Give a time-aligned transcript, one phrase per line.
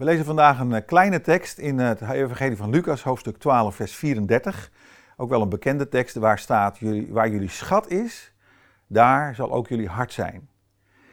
[0.00, 3.94] We lezen vandaag een eh, kleine tekst in het Evangelie van Lucas, hoofdstuk 12, vers
[3.94, 4.70] 34.
[5.16, 8.34] Ook wel een bekende tekst waar staat: Waar jullie schat is,
[8.86, 10.48] daar zal ook jullie hart zijn.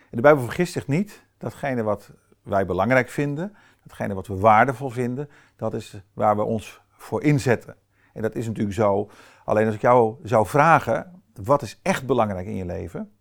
[0.09, 1.25] De Bijbel vergist zich niet.
[1.37, 2.11] Datgene wat
[2.43, 7.75] wij belangrijk vinden, datgene wat we waardevol vinden, dat is waar we ons voor inzetten.
[8.13, 9.09] En dat is natuurlijk zo.
[9.43, 13.11] Alleen als ik jou zou vragen: wat is echt belangrijk in je leven?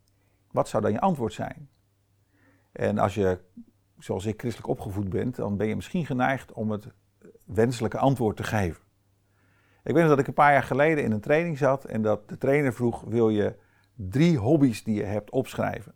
[0.51, 1.69] Wat zou dan je antwoord zijn?
[2.73, 3.39] En als je
[3.99, 6.87] zoals ik christelijk opgevoed bent, dan ben je misschien geneigd om het
[7.45, 8.85] wenselijke antwoord te geven.
[9.85, 12.29] Ik weet nog dat ik een paar jaar geleden in een training zat en dat
[12.29, 13.57] de trainer vroeg: wil je
[13.95, 15.95] drie hobby's die je hebt opschrijven?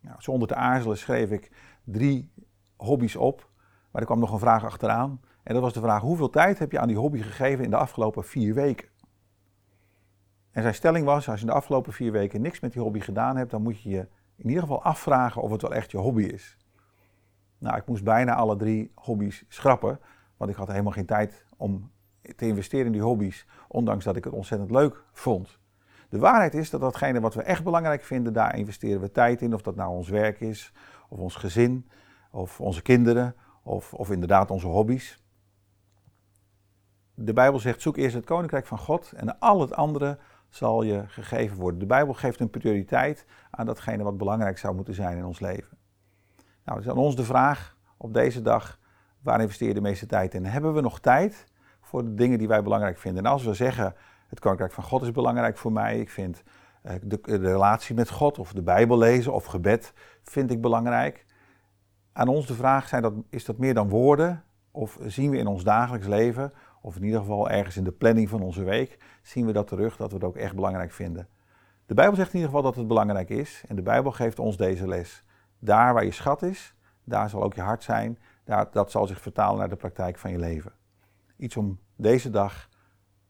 [0.00, 1.50] Nou, zonder te aarzelen schreef ik
[1.84, 2.32] drie
[2.76, 3.50] hobby's op,
[3.90, 5.20] maar er kwam nog een vraag achteraan.
[5.42, 7.76] En dat was de vraag: hoeveel tijd heb je aan die hobby gegeven in de
[7.76, 8.88] afgelopen vier weken?
[10.50, 13.00] En zijn stelling was: als je in de afgelopen vier weken niks met die hobby
[13.00, 15.98] gedaan hebt, dan moet je je in ieder geval afvragen of het wel echt je
[15.98, 16.56] hobby is.
[17.60, 20.00] Nou, ik moest bijna alle drie hobby's schrappen,
[20.36, 21.90] want ik had helemaal geen tijd om
[22.36, 25.58] te investeren in die hobby's, ondanks dat ik het ontzettend leuk vond.
[26.08, 29.54] De waarheid is dat datgene wat we echt belangrijk vinden, daar investeren we tijd in,
[29.54, 30.72] of dat nou ons werk is,
[31.08, 31.88] of ons gezin,
[32.30, 35.22] of onze kinderen, of, of inderdaad onze hobby's.
[37.14, 40.18] De Bijbel zegt: zoek eerst het koninkrijk van God en al het andere
[40.48, 41.80] zal je gegeven worden.
[41.80, 45.79] De Bijbel geeft een prioriteit aan datgene wat belangrijk zou moeten zijn in ons leven.
[46.70, 48.78] Nou, het is aan ons de vraag op deze dag,
[49.22, 50.44] waar investeer je de meeste tijd in?
[50.44, 51.46] Hebben we nog tijd
[51.80, 53.24] voor de dingen die wij belangrijk vinden?
[53.24, 53.94] En als we zeggen,
[54.28, 56.42] het koninkrijk van God is belangrijk voor mij, ik vind
[56.82, 61.26] eh, de, de relatie met God of de Bijbel lezen of gebed vind ik belangrijk.
[62.12, 64.44] Aan ons de vraag, zijn dat, is dat meer dan woorden?
[64.70, 68.28] Of zien we in ons dagelijks leven, of in ieder geval ergens in de planning
[68.28, 71.28] van onze week, zien we dat terug, dat we het ook echt belangrijk vinden?
[71.86, 74.56] De Bijbel zegt in ieder geval dat het belangrijk is en de Bijbel geeft ons
[74.56, 75.24] deze les.
[75.60, 78.18] Daar waar je schat is, daar zal ook je hart zijn.
[78.44, 80.72] Daar, dat zal zich vertalen naar de praktijk van je leven.
[81.36, 82.68] Iets om deze dag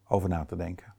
[0.08, 0.94] over na te denken.